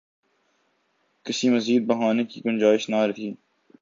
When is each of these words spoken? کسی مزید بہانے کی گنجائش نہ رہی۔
کسی 1.25 1.49
مزید 1.49 1.85
بہانے 1.87 2.23
کی 2.23 2.41
گنجائش 2.45 2.89
نہ 2.89 2.95
رہی۔ 2.95 3.33